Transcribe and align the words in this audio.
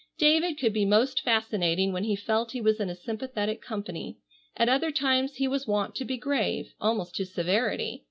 David 0.17 0.57
could 0.57 0.73
be 0.73 0.83
most 0.83 1.21
fascinating 1.21 1.93
when 1.93 2.05
he 2.05 2.15
felt 2.15 2.53
he 2.53 2.59
was 2.59 2.79
in 2.79 2.89
a 2.89 2.95
sympathetic 2.95 3.61
company. 3.61 4.17
At 4.57 4.67
other 4.67 4.89
times 4.89 5.35
he 5.35 5.47
was 5.47 5.67
wont 5.67 5.93
to 5.93 6.05
be 6.05 6.17
grave, 6.17 6.73
almost 6.81 7.15
to 7.17 7.25
severity. 7.27 7.99